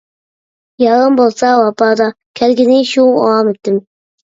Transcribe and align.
يارىم 0.83 1.17
بولسا 1.19 1.51
ۋاپادار، 1.65 2.11
كەلگىنى 2.41 2.81
شۇ 2.95 3.09
ئامىتىم. 3.29 3.81